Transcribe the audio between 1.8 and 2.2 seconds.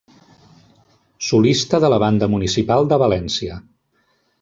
de la